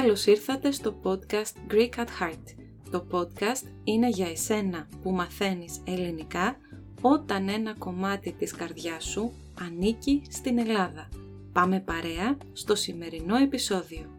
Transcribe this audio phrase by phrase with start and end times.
[0.00, 2.44] Καλώς ήρθατε στο podcast Greek at Heart.
[2.90, 6.56] Το podcast είναι για εσένα που μαθαίνεις ελληνικά
[7.00, 11.08] όταν ένα κομμάτι της καρδιάς σου ανήκει στην Ελλάδα.
[11.52, 14.10] Πάμε παρέα στο σημερινό επεισόδιο.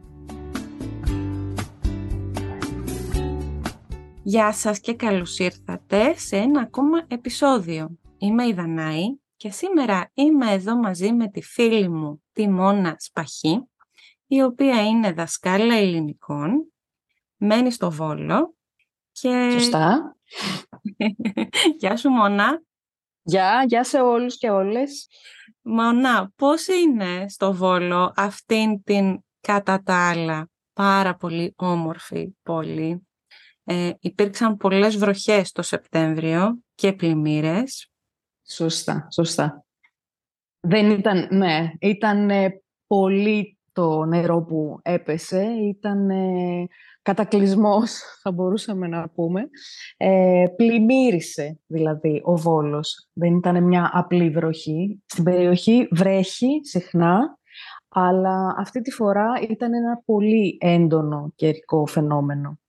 [4.24, 7.98] Γεια σας και καλώς ήρθατε σε ένα ακόμα επεισόδιο.
[8.18, 9.04] Είμαι η Δανάη
[9.36, 13.71] και σήμερα είμαι εδώ μαζί με τη φίλη μου τη Μόνα Σπαχή
[14.32, 16.72] η οποία είναι δασκάλα ελληνικών,
[17.38, 18.56] μένει στο Βόλο
[19.12, 19.50] και...
[19.52, 20.16] Σωστά.
[21.80, 22.64] Γεια σου Μόνα.
[23.22, 25.08] Γεια, γεια σε όλους και όλες.
[25.62, 33.08] Μόνα, πώς είναι στο Βόλο αυτήν την κατά τα άλλα πάρα πολύ όμορφη πόλη;
[33.64, 37.92] Ε, υπήρξαν πολλές βροχές το Σεπτέμβριο και πλημμύρες.
[38.48, 39.66] Σωστά, σωστά.
[40.60, 42.30] Δεν ήταν, ναι, ήταν
[42.88, 45.44] πολύ το νερό που έπεσε.
[45.44, 46.68] Ήταν ε,
[47.02, 49.50] κατακλυσμός, θα μπορούσαμε να πούμε.
[49.98, 53.10] Ε, πλημμύρισε δηλαδή ο Βόλος.
[53.14, 55.02] Δεν ήταν μια απλή βροχή.
[55.06, 57.38] Στην περιοχή βρέχει συχνά,
[57.90, 62.60] αλλά αυτή τη φορά ήταν ένα πολύ έντονο καιρικό φαινόμενο.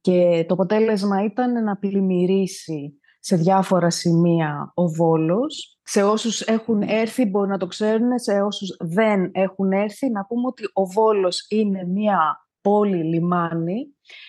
[0.00, 5.78] Και το αποτέλεσμα ήταν να πλημμυρίσει σε διάφορα σημεία ο Βόλος.
[5.82, 10.46] Σε όσους έχουν έρθει μπορεί να το ξέρουν, σε όσους δεν έχουν έρθει να πούμε
[10.46, 13.86] ότι ο Βόλος είναι μια πόλη λιμάνι,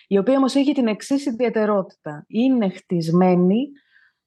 [0.07, 2.25] η οποία όμως έχει την εξής ιδιαιτερότητα.
[2.27, 3.67] Είναι χτισμένη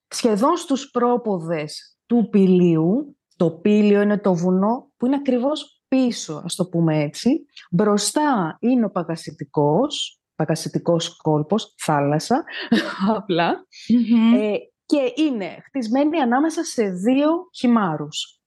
[0.08, 3.16] σχεδόν στους πρόποδες του πηλίου.
[3.36, 7.46] Το πήλιο είναι το βουνό που είναι ακριβώς πίσω, ας το πούμε έτσι.
[7.70, 12.44] Μπροστά είναι ο παγασιτικός, παγασιτικός κόλπος, θάλασσα,
[14.36, 14.56] ε,
[14.86, 18.40] και είναι χτισμένη ανάμεσα σε δύο χυμάρους.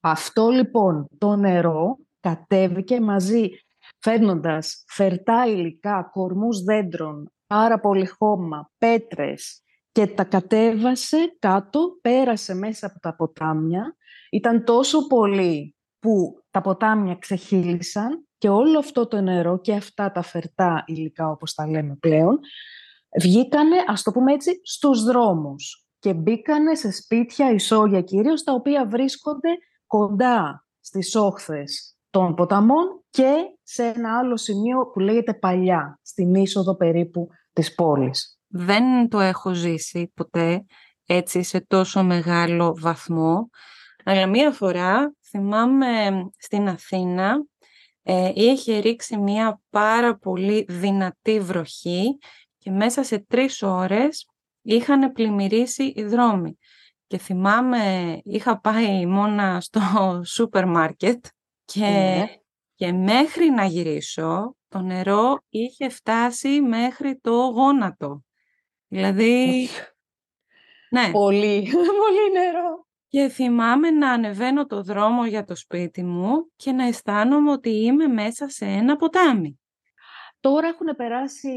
[0.00, 3.50] Αυτό λοιπόν το νερό κατέβηκε μαζί
[3.98, 9.62] φέρνοντας φερτά υλικά, κορμούς δέντρων, πάρα πολύ χώμα, πέτρες
[9.92, 13.96] και τα κατέβασε κάτω, πέρασε μέσα από τα ποτάμια.
[14.30, 20.22] Ήταν τόσο πολύ που τα ποτάμια ξεχύλισαν και όλο αυτό το νερό και αυτά τα
[20.22, 22.38] φερτά υλικά, όπως τα λέμε πλέον,
[23.20, 28.86] βγήκανε, ας το πούμε έτσι, στους δρόμους και μπήκανε σε σπίτια, ισόγεια κυρίως, τα οποία
[28.86, 29.48] βρίσκονται
[29.86, 36.76] κοντά στις όχθες των ποταμών και σε ένα άλλο σημείο που λέγεται Παλιά, στην είσοδο
[36.76, 38.38] περίπου της πόλης.
[38.46, 40.64] Δεν το έχω ζήσει ποτέ
[41.06, 43.48] έτσι σε τόσο μεγάλο βαθμό,
[44.04, 45.88] αλλά μία φορά θυμάμαι
[46.38, 47.44] στην Αθήνα
[48.06, 52.18] ε, είχε ρίξει μία πάρα πολύ δυνατή βροχή
[52.58, 54.26] και μέσα σε τρεις ώρες
[54.62, 56.58] είχαν πλημμυρίσει οι δρόμοι.
[57.06, 59.80] Και θυμάμαι, είχα πάει μόνα στο
[60.34, 61.24] σούπερ μάρκετ
[61.64, 62.26] και, ναι.
[62.74, 68.24] και μέχρι να γυρίσω το νερό είχε φτάσει μέχρι το γόνατο.
[68.88, 69.68] Δηλαδή...
[70.90, 71.10] ναι.
[71.10, 71.70] Πολύ,
[72.02, 72.86] πολύ νερό.
[73.14, 78.06] Και θυμάμαι να ανεβαίνω το δρόμο για το σπίτι μου και να αισθάνομαι ότι είμαι
[78.06, 79.60] μέσα σε ένα ποτάμι.
[80.40, 81.50] Τώρα έχουν περάσει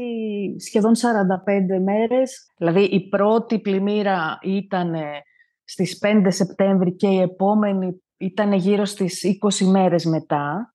[0.58, 4.94] σχεδόν 45 μέρες, δηλαδή η πρώτη πλημμύρα ήταν
[5.64, 10.74] στις 5 Σεπτέμβρη και η επόμενη ήταν γύρω στις 20 μέρες μετά.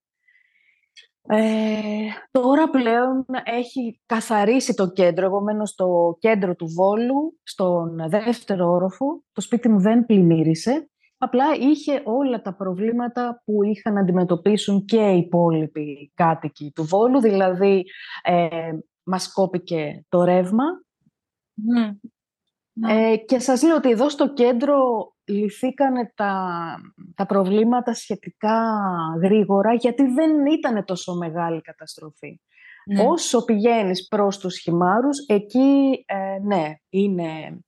[1.28, 5.26] Ε, τώρα πλέον έχει καθαρίσει το κέντρο.
[5.26, 9.24] Εγώ μένω στο κέντρο του Βόλου, στον δεύτερο όροφο.
[9.32, 10.88] Το σπίτι μου δεν πλημμύρισε.
[11.18, 17.20] Απλά είχε όλα τα προβλήματα που είχαν να αντιμετωπίσουν και οι υπόλοιποι κάτοικοι του Βόλου.
[17.20, 17.84] Δηλαδή,
[18.24, 18.72] ε,
[19.04, 20.64] μας κόπηκε το ρεύμα.
[21.54, 21.94] Ναι.
[22.88, 26.56] Ε, και σας λέω ότι εδώ στο κέντρο λυθήκανε τα,
[27.16, 28.76] τα προβλήματα σχετικά
[29.22, 32.40] γρήγορα γιατί δεν ήταν τόσο μεγάλη καταστροφή.
[32.86, 33.04] Ναι.
[33.04, 37.60] Όσο πηγαίνεις προς τους χυμάρους, εκεί ε, ναι, είναι,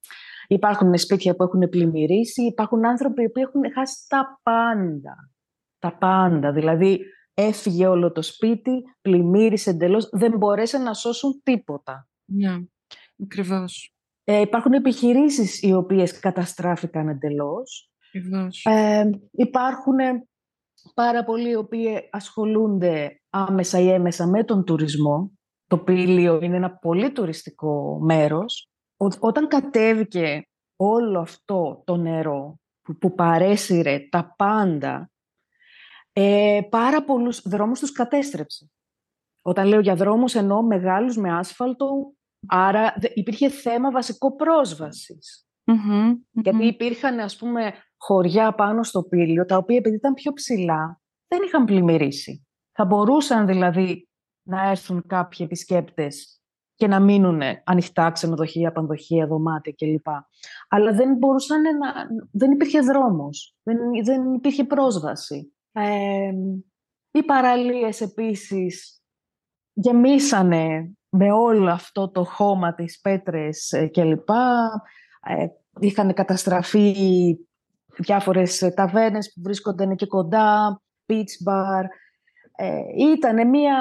[0.48, 5.32] υπάρχουν σπίτια που έχουν πλημμυρίσει, υπάρχουν άνθρωποι που έχουν χάσει τα πάντα.
[5.80, 7.00] Τα πάντα, δηλαδή
[7.34, 12.08] έφυγε όλο το σπίτι, πλημμύρισε εντελώς, δεν μπορέσαν να σώσουν τίποτα.
[12.26, 12.56] Ναι,
[13.24, 13.95] ακριβώς.
[14.28, 17.92] Ε, υπάρχουν επιχειρήσεις οι οποίες καταστράφηκαν εντελώς.
[18.64, 19.98] Ε, υπάρχουν
[20.94, 25.32] πάρα πολλοί οι οποίοι ασχολούνται άμεσα ή έμεσα με τον τουρισμό.
[25.68, 28.70] Το Πήλιο είναι ένα πολύ τουριστικό μέρος.
[29.20, 35.10] όταν κατέβηκε όλο αυτό το νερό που, που παρέσυρε τα πάντα,
[36.14, 38.70] ε, πάρα πολλούς δρόμους τους κατέστρεψε.
[39.42, 42.14] Όταν λέω για δρόμους εννοώ μεγάλους με άσφαλτο
[42.48, 44.36] Άρα υπήρχε θέμα βασικό
[46.32, 51.40] Γιατί υπήρχαν, ας πούμε, χωριά πάνω στο πύλιο, τα οποία επειδή ήταν πιο ψηλά, δεν
[51.44, 52.48] είχαν πλημμυρίσει.
[52.72, 54.10] Θα μπορούσαν δηλαδή
[54.48, 56.40] να έρθουν κάποιοι επισκέπτες
[56.76, 60.08] και να μείνουν ανοιχτά ξενοδοχεία, πανδοχεία, δωμάτια κλπ.
[60.68, 61.94] Αλλά δεν μπορούσαν να...
[62.32, 65.54] δεν υπήρχε δρόμος, δεν, δεν υπήρχε πρόσβαση.
[65.72, 66.32] Ε,
[67.12, 69.02] οι παραλίες επίσης
[69.74, 74.30] γεμίσανε με όλο αυτό το χώμα της πέτρες ε, κλπ.
[74.30, 75.48] Ε,
[75.80, 76.94] είχαν καταστραφεί
[77.98, 81.84] διάφορες ταβέρνες που βρίσκονταν εκεί κοντά, beach bar.
[82.58, 82.80] Ε,
[83.14, 83.76] ήταν μια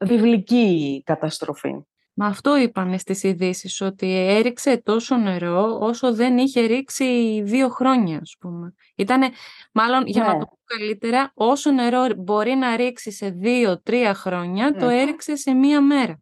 [0.00, 1.74] βιβλική καταστροφή.
[2.18, 8.18] Μα αυτό είπαν στις ειδήσεις ότι έριξε τόσο νερό όσο δεν είχε ρίξει δύο χρόνια,
[8.18, 8.74] ας πούμε.
[8.96, 9.30] Ήτανε,
[9.72, 10.38] μάλλον, για να ναι.
[10.38, 15.00] το πω καλύτερα, όσο νερό μπορεί να ρίξει σε δύο-τρία χρόνια, το ναι.
[15.00, 16.20] έριξε σε μία μέρα.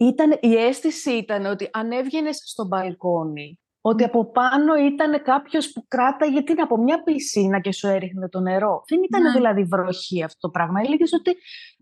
[0.00, 5.84] Ήταν, η αίσθηση ήταν ότι αν έβγαινες στο μπαλκόνι ότι από πάνω ήταν κάποιος που
[5.88, 8.82] κράταγε την από μια πισίνα και σου έριχνε το νερό.
[8.88, 9.30] Δεν ήταν ναι.
[9.30, 10.80] δηλαδή βροχή αυτό το πράγμα.
[10.80, 11.36] Έλεγες ότι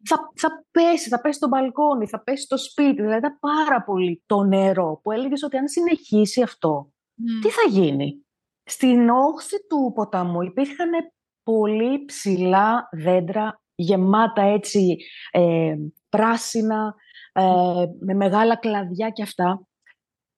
[0.04, 3.02] θα, θα πέσει, θα πέσει στο μπαλκόνι, θα πέσει στο σπίτι.
[3.02, 7.40] Δηλαδή ήταν πάρα πολύ το νερό που έλεγες ότι αν συνεχίσει αυτό, ναι.
[7.40, 8.26] τι θα γίνει;
[8.64, 10.90] Στην όχθη του ποταμού υπήρχαν
[11.42, 14.96] πολύ ψηλά δέντρα γεμάτα έτσι
[15.30, 15.74] ε,
[16.08, 16.94] πράσινα,
[17.32, 19.66] ε, με μεγάλα κλαδιά και αυτά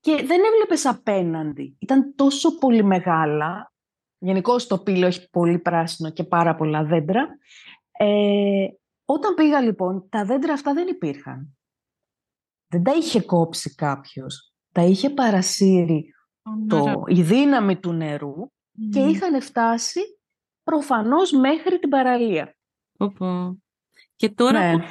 [0.00, 1.76] και δεν έβλεπες απέναντι.
[1.79, 3.73] Ήταν τόσο πολύ μεγάλα.
[4.19, 7.29] Γενικώ το πύλο έχει πολύ πράσινο και πάρα πολλά δέντρα.
[7.99, 8.67] Ε,
[9.05, 11.56] όταν πήγα λοιπόν, τα δέντρα αυτά δεν υπήρχαν.
[12.67, 14.55] Δεν τα είχε κόψει κάποιος.
[14.73, 16.14] Τα είχε παρασύρει
[16.69, 18.35] το, η δύναμη του νερού
[18.93, 20.00] και είχαν φτάσει
[20.62, 22.56] προφανώς μέχρι την παραλία.
[24.17, 24.85] Και τώρα ναι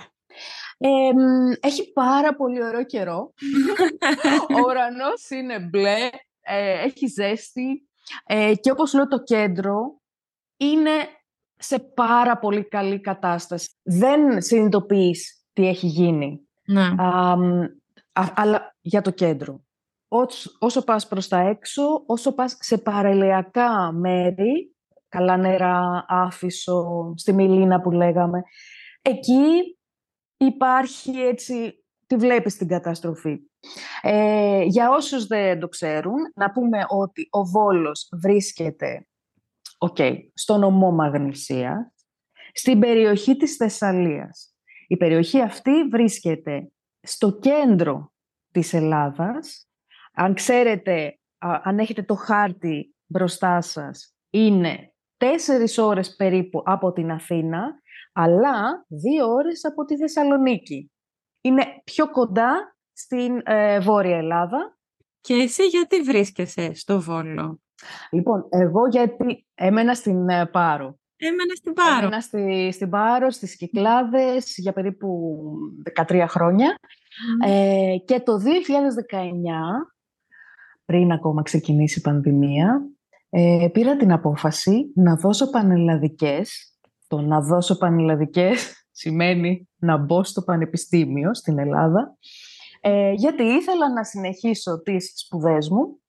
[1.60, 3.34] έχει πάρα πολύ ωραίο καιρό.
[4.56, 6.10] Ο ουρανός είναι μπλε,
[6.42, 7.88] ε, έχει ζέστη
[8.26, 10.02] ε, και όπως λέω το κέντρο
[10.58, 10.92] είναι
[11.58, 13.70] σε πάρα πολύ καλή κατάσταση.
[13.84, 16.48] Δεν συνειδητοποιείς τι έχει γίνει.
[16.66, 16.90] Ναι.
[18.14, 19.64] αλλά για το κέντρο.
[20.08, 24.76] Όσο, όσο πας προς τα έξω, όσο πας σε παρελαιακά μέρη,
[25.10, 28.44] καλά νερά, άφησο, στη Μιλίνα που λέγαμε,
[29.02, 29.78] εκεί
[30.46, 33.40] υπάρχει έτσι, τη βλέπεις την καταστροφή.
[34.02, 39.08] Ε, για όσους δεν το ξέρουν, να πούμε ότι ο Βόλος βρίσκεται
[39.78, 41.94] okay, στο νομό Μαγνησία,
[42.54, 44.56] στην περιοχή της Θεσσαλίας.
[44.88, 48.12] Η περιοχή αυτή βρίσκεται στο κέντρο
[48.52, 49.68] της Ελλάδας.
[50.14, 57.82] Αν ξέρετε, αν έχετε το χάρτη μπροστά σας, είναι τέσσερις ώρες περίπου από την Αθήνα
[58.14, 60.92] αλλά δύο ώρες από τη Θεσσαλονίκη.
[61.42, 64.78] Είναι πιο κοντά στην ε, Βόρεια Ελλάδα.
[65.22, 67.60] Και εσύ γιατί βρίσκεσαι στο Βόλο;
[68.12, 70.98] Λοιπόν, εγώ γιατί έμενα στην ε, Πάρο.
[71.16, 72.06] Έμενα στην Πάρο.
[72.06, 75.40] Έμενα στη, στην Πάρο, στις Κυκλάδες για περίπου
[76.08, 76.76] 13 χρόνια.
[77.46, 78.40] Ε, και το 2019,
[80.86, 82.82] πριν ακόμα ξεκινήσει η πανδημία,
[83.30, 86.73] ε, πήρα την απόφαση να δώσω πανελλαδικές
[87.14, 92.18] το να δώσω πανελλαδικές σημαίνει να μπω στο πανεπιστήμιο στην Ελλάδα,
[92.82, 96.02] ε, γιατί ήθελα να συνεχίσω τις σπουδές μου.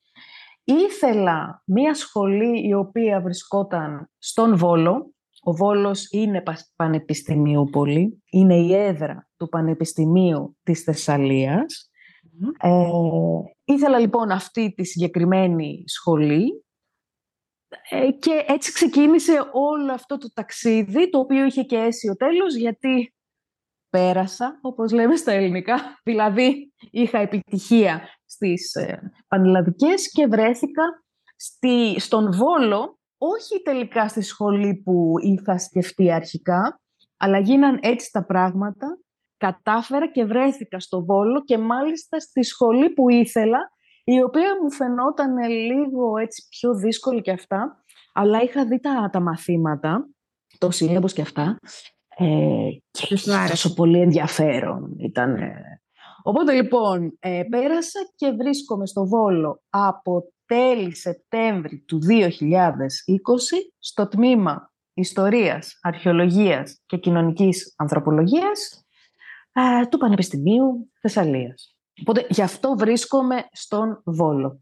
[0.65, 5.13] Ήθελα μία σχολή η οποία βρισκόταν στον Βόλο.
[5.43, 6.43] Ο Βόλος είναι
[6.77, 8.23] πανεπιστημίου πολύ.
[8.31, 11.91] Είναι η έδρα του Πανεπιστημίου της Θεσσαλίας.
[12.61, 12.89] Ε,
[13.65, 16.64] ήθελα λοιπόν αυτή τη συγκεκριμένη σχολή ε,
[18.19, 23.15] και έτσι ξεκίνησε όλο αυτό το ταξίδι, το οποίο είχε και αίσιο τέλος, γιατί
[23.91, 25.77] πέρασα, όπως λέμε στα ελληνικά.
[26.09, 30.83] Δηλαδή, είχα επιτυχία στις ε, πανελλαδικές και βρέθηκα
[31.37, 36.81] στη, στον Βόλο, όχι τελικά στη σχολή που είχα σκεφτεί αρχικά,
[37.17, 38.99] αλλά γίναν έτσι τα πράγματα.
[39.37, 43.59] Κατάφερα και βρέθηκα στο Βόλο και μάλιστα στη σχολή που ήθελα
[44.05, 49.21] η οποία μου φαινόταν λίγο έτσι πιο δύσκολη και αυτά, αλλά είχα δει τα, τα
[49.21, 50.09] μαθήματα,
[50.59, 51.59] το σύλλαμπος και αυτά,
[52.17, 53.17] ε, και
[53.49, 55.39] τόσο πολύ ενδιαφέρον ήταν.
[56.23, 62.11] Οπότε λοιπόν, ε, πέρασα και βρίσκομαι στο Βόλο από τέλη Σεπτέμβρη του 2020
[63.79, 68.85] στο τμήμα Ιστορίας, Αρχαιολογίας και Κοινωνικής Ανθρωπολογίας
[69.53, 71.74] ε, του Πανεπιστημίου Θεσσαλίας.
[72.01, 74.61] Οπότε γι' αυτό βρίσκομαι στον Βόλο.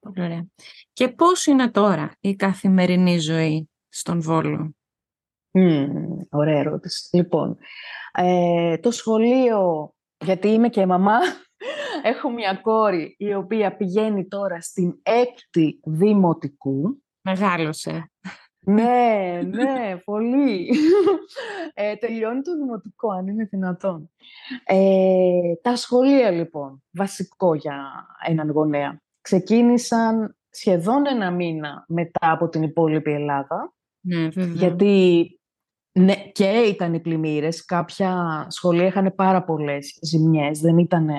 [0.00, 0.46] Πολύ ωραία.
[0.92, 4.74] Και πώς είναι τώρα η καθημερινή ζωή στον Βόλο;
[5.52, 5.86] Mm,
[6.30, 7.16] ωραία ερώτηση.
[7.16, 7.56] Λοιπόν,
[8.12, 9.92] ε, το σχολείο,
[10.24, 11.18] γιατί είμαι και μαμά,
[12.02, 17.02] έχω μια κόρη η οποία πηγαίνει τώρα στην έκτη δημοτικού.
[17.20, 18.09] Μεγάλωσε.
[18.60, 20.70] Ναι, ναι, πολύ.
[21.74, 24.10] Ε, τελειώνει το δημοτικό, αν είναι δυνατόν.
[24.64, 29.00] Ε, τα σχολεία, λοιπόν, βασικό για έναν γονέα.
[29.20, 33.74] Ξεκίνησαν σχεδόν ένα μήνα μετά από την υπόλοιπη Ελλάδα.
[34.00, 34.54] Ναι, βέβαια.
[34.54, 35.24] Γιατί
[35.92, 37.64] ναι, και ήταν οι πλημμύρες.
[37.64, 40.60] Κάποια σχολεία είχαν πάρα πολλές ζημιές.
[40.60, 41.18] Δεν, ήτανε,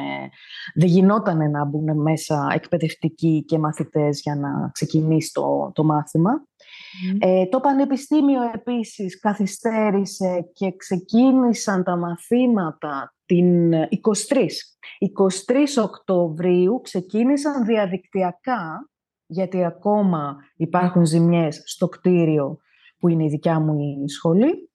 [0.74, 6.32] δεν γινόταν να μπουν μέσα εκπαιδευτικοί και μαθητές για να ξεκινήσει το, το μάθημα.
[7.20, 13.78] Ε, το Πανεπιστήμιο επίσης καθυστέρησε και ξεκίνησαν τα μαθήματα την 23.
[15.48, 18.90] 23 Οκτωβρίου ξεκίνησαν διαδικτυακά,
[19.26, 22.60] γιατί ακόμα υπάρχουν ζημιές στο κτίριο
[23.00, 24.72] που είναι η δικιά μου η σχολή.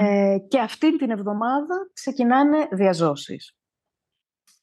[0.00, 3.56] Ε, και αυτή την εβδομάδα ξεκινάνε διαζώσεις.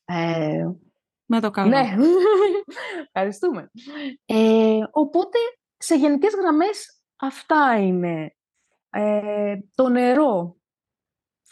[0.06, 0.68] Ε,
[1.25, 1.70] Με το καλό.
[1.70, 1.96] Ναι,
[3.12, 3.72] ευχαριστούμε.
[4.25, 5.38] Ε, οπότε,
[5.77, 8.36] σε γενικές γραμμές, αυτά είναι.
[8.89, 10.57] Ε, το νερό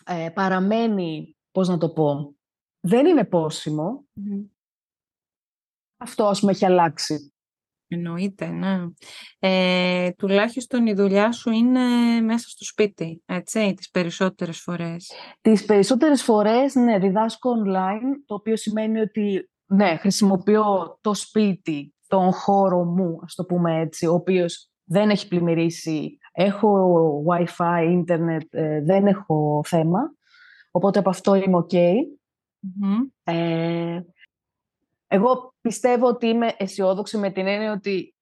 [0.06, 2.36] ε, παραμένει, πώς να το πω,
[2.80, 4.06] δεν είναι πόσιμο.
[5.98, 7.34] Αυτό, ας πούμε, έχει αλλάξει.
[7.88, 8.80] Εννοείται, ναι.
[9.40, 11.82] Ε, τουλάχιστον η δουλειά σου είναι
[12.22, 15.12] μέσα στο σπίτι, έτσι, τις περισσότερες φορές.
[15.42, 22.32] Τις περισσότερες φορές, ναι, διδάσκω online, το οποίο σημαίνει ότι, ναι, χρησιμοποιώ το σπίτι, τον
[22.32, 26.18] χώρο μου, ας το πούμε έτσι, ο οποίος δεν έχει πλημμυρίσει.
[26.32, 30.14] Έχω Wi-Fi, ίντερνετ, ε, δεν έχω θέμα.
[30.72, 31.76] Οπότε από αυτό είμαι ok.
[33.24, 34.00] Ε,
[35.08, 38.16] εγώ πιστεύω ότι είμαι αισιόδοξη με την έννοια ότι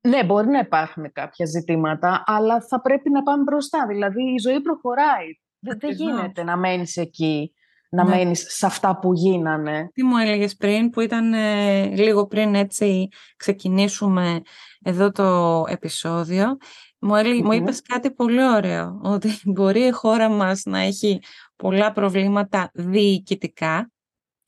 [0.00, 3.86] ναι, μπορεί να υπάρχουν κάποια ζητήματα, αλλά θα πρέπει να πάμε μπροστά.
[3.86, 5.26] Δηλαδή, η ζωή προχωράει.
[5.58, 7.52] Δεν, γίνεται να μένεις εκεί,
[7.88, 8.16] να ναι.
[8.16, 9.90] μένεις σε αυτά που γίνανε.
[9.92, 14.42] Τι μου έλεγες πριν, που ήταν ε, λίγο πριν έτσι ξεκινήσουμε
[14.82, 16.56] εδώ το επεισόδιο,
[16.98, 21.20] μου, ελεγε μου είπες κάτι πολύ ωραίο, ότι μπορεί η χώρα μας να έχει
[21.56, 23.90] πολλά προβλήματα διοικητικά,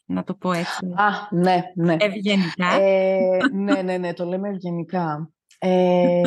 [0.05, 0.87] να το πω έτσι.
[0.87, 1.97] Α, ναι, ναι.
[2.01, 2.73] Ευγενικά.
[2.73, 5.31] Ε, ναι, ναι, ναι, το λέμε ευγενικά.
[5.59, 6.21] Ε,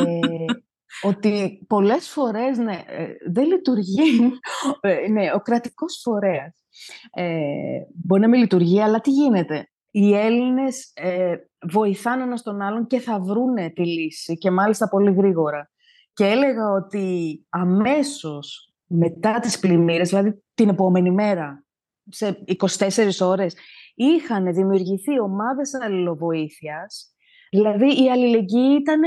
[1.08, 4.32] ότι πολλές φορές, ναι, ε, δεν λειτουργεί,
[4.80, 6.63] ε, ναι, ο κρατικός φορέας.
[7.12, 11.34] Ε, μπορεί να μην λειτουργεί, αλλά τι γίνεται; Οι Έλληνες ε,
[11.72, 15.70] βοηθάνε ένας τον άλλον και θα βρούνε τη λύση και μάλιστα πολύ γρήγορα.
[16.12, 21.64] Και έλεγα ότι αμέσως μετά τις πλημμύρες, δηλαδή την επόμενη μέρα,
[22.08, 22.44] σε
[22.78, 23.54] 24 ώρες
[23.94, 27.14] είχαν δημιουργηθεί ομάδες αλληλοβοήθειας,
[27.50, 29.00] δηλαδή η αλληλεγγύη ήταν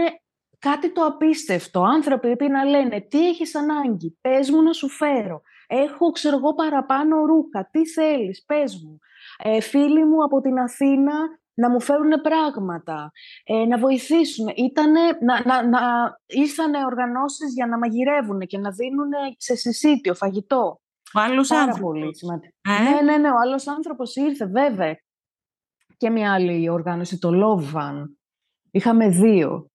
[0.59, 1.81] κάτι το απίστευτο.
[1.81, 5.41] Άνθρωποι πρέπει να λένε τι έχεις ανάγκη, πες μου να σου φέρω.
[5.67, 8.99] Έχω, ξέρω εγώ, παραπάνω ρούχα, τι θέλεις, πες μου.
[9.37, 11.13] Ε, φίλοι μου από την Αθήνα
[11.53, 13.11] να μου φέρουν πράγματα,
[13.43, 14.47] ε, να βοηθήσουν.
[14.47, 15.79] Ήτανε, να, να, να,
[16.25, 20.81] ήρθαν οργανώσεις για να μαγειρεύουν και να δίνουν σε συσίτιο φαγητό.
[21.13, 21.91] Ο άλλος Πάρα άνθρωπος.
[21.91, 22.53] πολύ σημαντικό.
[22.67, 24.97] Ναι, ναι, ναι, ο άλλος άνθρωπος ήρθε, βέβαια.
[25.97, 28.03] Και μια άλλη οργάνωση, το Love
[28.71, 29.69] Είχαμε δύο.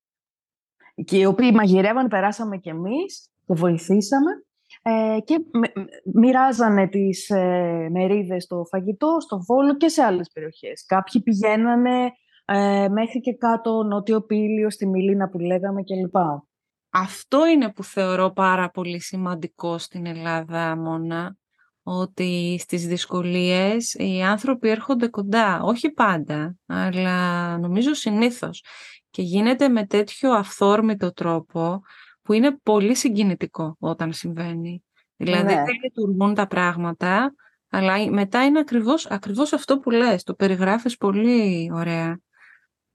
[1.04, 4.44] Και οι οποίοι μαγειρεύαν, περάσαμε κι εμείς, το βοηθήσαμε.
[4.84, 5.38] Ε, και
[6.14, 10.84] μοιράζανε τις ε, μερίδες στο φαγητό, στο Βόλο και σε άλλες περιοχές.
[10.86, 12.12] Κάποιοι πηγαίνανε
[12.44, 16.16] ε, μέχρι και κάτω νότιο πύλιο, στη Μιλίνα που λέγαμε κλπ.
[16.90, 21.36] Αυτό είναι που θεωρώ πάρα πολύ σημαντικό στην Ελλάδα, Μόνα,
[21.82, 28.64] ότι στις δυσκολίες οι άνθρωποι έρχονται κοντά, όχι πάντα, αλλά νομίζω συνήθως.
[29.10, 31.82] Και γίνεται με τέτοιο αυθόρμητο τρόπο
[32.22, 34.84] που είναι πολύ συγκινητικό όταν συμβαίνει.
[35.16, 35.62] Δηλαδή ναι.
[35.64, 37.34] δεν λειτουργούν τα πράγματα,
[37.70, 42.20] αλλά μετά είναι ακριβώς, ακριβώς αυτό που λες, το περιγράφεις πολύ ωραία.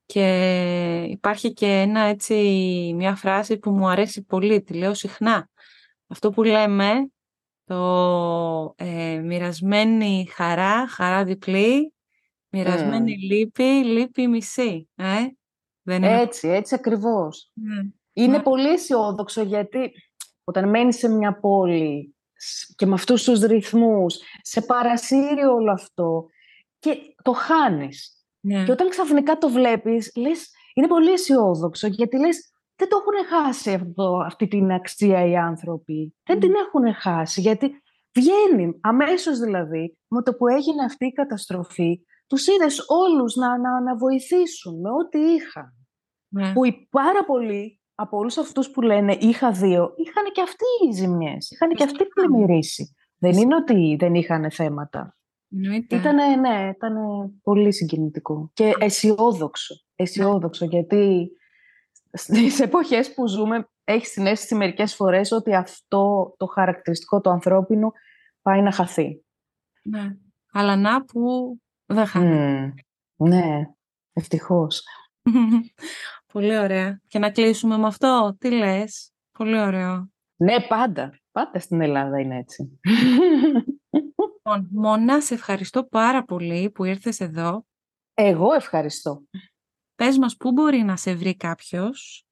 [0.06, 2.34] Και υπάρχει και ένα έτσι,
[2.96, 5.50] μια φράση που μου αρέσει πολύ, τη λέω συχνά.
[6.08, 6.92] Αυτό που λέμε,
[7.66, 11.94] το ε, μοιρασμένη χαρά, χαρά διπλή,
[12.50, 13.32] μοιρασμένη mm.
[13.32, 14.90] λύπη, λύπη μισή.
[14.96, 15.28] Ε;
[15.82, 16.22] Δεν είναι...
[16.22, 17.52] Έτσι, έτσι ακριβώς.
[17.56, 17.92] Mm.
[18.18, 18.44] Είναι mm.
[18.44, 19.92] πολύ αισιόδοξο γιατί
[20.44, 22.16] όταν μένεις σε μια πόλη
[22.76, 26.26] και με αυτούς τους ρυθμούς, σε παρασύρει όλο αυτό
[26.80, 28.26] και το χάνεις.
[28.40, 28.64] Ναι.
[28.64, 33.74] Και όταν ξαφνικά το βλέπεις, λες, είναι πολύ αισιόδοξο, γιατί λες, δεν το έχουν χάσει
[33.74, 36.16] αυτό, αυτή την αξία οι άνθρωποι.
[36.24, 37.82] Δεν την έχουν χάσει, γιατί
[38.18, 43.82] βγαίνει αμέσως δηλαδή, με το που έγινε αυτή η καταστροφή, τους είδες όλους να, να,
[43.82, 45.74] να βοηθήσουν με ό,τι είχαν.
[46.28, 46.54] Ναι.
[46.54, 50.94] Που οι πάρα πολλοί από όλους αυτούς που λένε είχα δύο, είχαν και αυτοί οι
[50.94, 52.96] ζημιές, είχαν και αυτοί πλημμυρίσει.
[53.18, 55.18] Δεν είναι ότι δεν είχαν θέματα.
[55.90, 56.96] Ήτανε, ναι, ήταν
[57.44, 59.76] πολύ συγκινητικό και αισιόδοξο.
[59.96, 61.32] Αισιόδοξο, γιατί
[62.12, 67.92] στις εποχές που ζούμε έχεις την αίσθηση μερικές φορές ότι αυτό το χαρακτηριστικό το ανθρώπινο
[68.42, 69.26] πάει να χαθεί.
[69.84, 70.16] Ναι.
[70.52, 72.74] Αλλά να που δεν χάνει.
[73.16, 73.70] ναι,
[74.14, 74.84] ευτυχώς.
[76.38, 77.02] Πολύ ωραία.
[77.08, 78.36] Και να κλείσουμε με αυτό.
[78.40, 80.12] Τι λες; Πολύ ωραίο.
[80.36, 81.20] Ναι, πάντα.
[81.32, 82.80] Πάντα στην Ελλάδα είναι έτσι.
[83.90, 87.66] Λοιπόν, Μόνα, σε ευχαριστώ πάρα πολύ που ήρθες εδώ.
[88.14, 89.24] Εγώ ευχαριστώ.
[89.96, 92.26] Πες μας πού μπορεί να σε βρει κάποιος;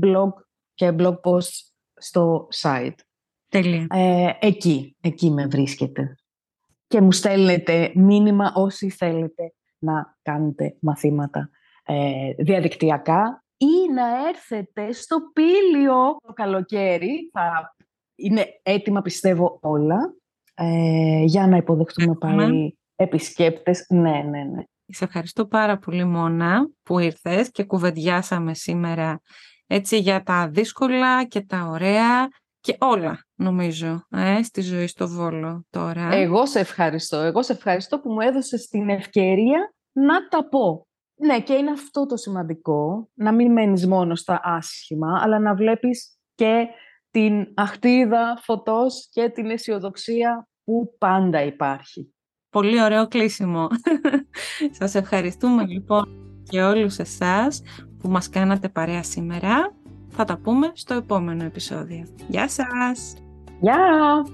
[0.00, 0.30] blog
[0.74, 2.98] και blog posts στο site.
[3.48, 3.86] Τέλεια.
[3.90, 6.16] Ε, εκεί, εκεί με βρίσκεται.
[6.92, 11.50] Και μου στέλνετε μήνυμα όσοι θέλετε να κάνετε μαθήματα
[11.84, 17.30] ε, διαδικτυακά ή να έρθετε στο πήλιο το καλοκαίρι.
[17.32, 17.74] Θα
[18.14, 20.14] είναι έτοιμα πιστεύω όλα
[20.54, 23.86] ε, για να υποδεχτούμε πάλι επισκέπτες.
[23.88, 24.62] Ναι, ναι, ναι.
[24.86, 29.20] Σε ευχαριστώ πάρα πολύ Μόνα που ήρθες και κουβεντιάσαμε σήμερα
[29.66, 32.28] έτσι για τα δύσκολα και τα ωραία
[32.62, 36.08] και όλα νομίζω ε, στη ζωή στο Βόλο τώρα.
[36.12, 37.16] Εγώ σε ευχαριστώ.
[37.16, 40.86] Εγώ σε ευχαριστώ που μου έδωσες την ευκαιρία να τα πω.
[41.14, 46.18] Ναι, και είναι αυτό το σημαντικό, να μην μένεις μόνος στα άσχημα, αλλά να βλέπεις
[46.34, 46.66] και
[47.10, 52.14] την αχτίδα φωτός και την αισιοδοξία που πάντα υπάρχει.
[52.50, 53.68] Πολύ ωραίο κλείσιμο.
[54.78, 56.04] Σας ευχαριστούμε λοιπόν
[56.48, 57.62] και όλους εσάς
[57.98, 59.81] που μας κάνατε παρέα σήμερα.
[60.14, 62.06] Θα τα πούμε στο επόμενο επεισόδιο.
[62.28, 63.14] Γεια σας!
[63.60, 64.24] Γεια!